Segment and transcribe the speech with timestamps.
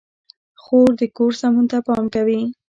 [0.61, 2.41] خور د کور سمون ته پام کوي.